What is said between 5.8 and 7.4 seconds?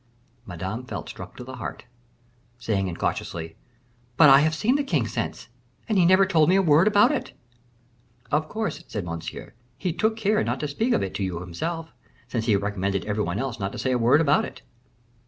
and he never told me a word about it."